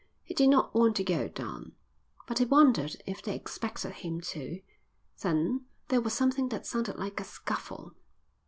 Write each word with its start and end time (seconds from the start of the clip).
He 0.23 0.33
did 0.33 0.49
not 0.49 0.73
want 0.73 0.95
to 0.95 1.03
go 1.03 1.27
down, 1.27 1.73
but 2.27 2.39
he 2.39 2.45
wondered 2.45 2.95
if 3.05 3.21
they 3.21 3.35
expected 3.35 3.91
him 3.91 4.19
to. 4.33 4.59
Then 5.21 5.65
there 5.89 6.01
was 6.01 6.13
something 6.13 6.49
that 6.49 6.65
sounded 6.65 6.97
like 6.97 7.19
a 7.19 7.23
scuffle. 7.23 7.93